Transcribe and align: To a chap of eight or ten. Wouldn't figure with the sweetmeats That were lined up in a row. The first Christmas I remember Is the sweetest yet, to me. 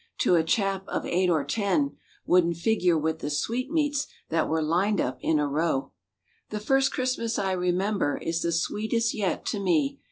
To 0.21 0.33
a 0.33 0.43
chap 0.43 0.83
of 0.87 1.05
eight 1.05 1.29
or 1.29 1.43
ten. 1.43 1.95
Wouldn't 2.25 2.57
figure 2.57 2.97
with 2.97 3.19
the 3.19 3.29
sweetmeats 3.29 4.07
That 4.29 4.49
were 4.49 4.63
lined 4.63 4.99
up 4.99 5.19
in 5.21 5.37
a 5.37 5.45
row. 5.47 5.91
The 6.49 6.59
first 6.59 6.91
Christmas 6.91 7.37
I 7.37 7.51
remember 7.51 8.17
Is 8.17 8.41
the 8.41 8.51
sweetest 8.51 9.13
yet, 9.13 9.45
to 9.45 9.59
me. 9.59 9.99